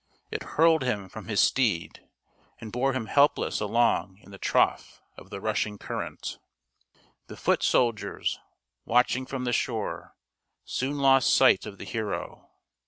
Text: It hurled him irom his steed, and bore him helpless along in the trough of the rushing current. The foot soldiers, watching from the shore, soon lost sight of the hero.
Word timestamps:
It 0.31 0.41
hurled 0.57 0.81
him 0.81 1.11
irom 1.11 1.29
his 1.29 1.39
steed, 1.39 2.03
and 2.59 2.71
bore 2.71 2.93
him 2.93 3.05
helpless 3.05 3.59
along 3.59 4.17
in 4.23 4.31
the 4.31 4.39
trough 4.39 4.99
of 5.15 5.29
the 5.29 5.39
rushing 5.39 5.77
current. 5.77 6.39
The 7.27 7.37
foot 7.37 7.61
soldiers, 7.61 8.39
watching 8.83 9.27
from 9.27 9.43
the 9.43 9.53
shore, 9.53 10.15
soon 10.65 10.97
lost 10.97 11.31
sight 11.35 11.67
of 11.67 11.77
the 11.77 11.85
hero. 11.85 12.49